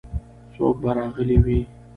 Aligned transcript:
څوک 0.53 0.75
به 0.83 0.91
راغلي 0.97 1.37
وي. 1.45 1.59